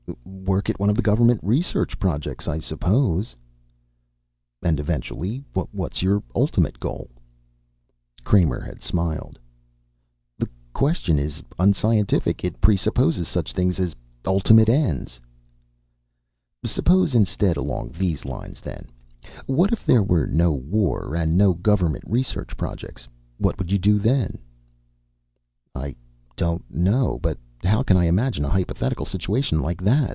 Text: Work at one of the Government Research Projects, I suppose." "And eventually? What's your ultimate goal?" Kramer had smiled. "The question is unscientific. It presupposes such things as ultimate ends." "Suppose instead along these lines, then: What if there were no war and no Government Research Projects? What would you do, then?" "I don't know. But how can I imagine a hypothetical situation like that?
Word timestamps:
Work 0.25 0.69
at 0.69 0.79
one 0.79 0.89
of 0.89 0.95
the 0.97 1.01
Government 1.01 1.39
Research 1.43 1.97
Projects, 1.99 2.45
I 2.47 2.57
suppose." 2.59 3.33
"And 4.63 4.79
eventually? 4.81 5.43
What's 5.53 6.01
your 6.01 6.21
ultimate 6.35 6.77
goal?" 6.79 7.09
Kramer 8.25 8.59
had 8.59 8.81
smiled. 8.81 9.39
"The 10.39 10.49
question 10.73 11.17
is 11.19 11.41
unscientific. 11.57 12.43
It 12.43 12.59
presupposes 12.59 13.27
such 13.29 13.53
things 13.53 13.79
as 13.79 13.95
ultimate 14.25 14.67
ends." 14.69 15.21
"Suppose 16.65 17.13
instead 17.15 17.55
along 17.55 17.91
these 17.97 18.25
lines, 18.25 18.59
then: 18.59 18.87
What 19.45 19.71
if 19.71 19.85
there 19.85 20.03
were 20.03 20.25
no 20.27 20.51
war 20.51 21.15
and 21.15 21.37
no 21.37 21.53
Government 21.53 22.03
Research 22.07 22.57
Projects? 22.57 23.07
What 23.37 23.57
would 23.59 23.71
you 23.71 23.77
do, 23.79 23.97
then?" 23.99 24.39
"I 25.75 25.95
don't 26.35 26.65
know. 26.73 27.19
But 27.21 27.37
how 27.63 27.83
can 27.83 27.95
I 27.95 28.05
imagine 28.05 28.43
a 28.43 28.49
hypothetical 28.49 29.05
situation 29.05 29.61
like 29.61 29.81
that? 29.83 30.09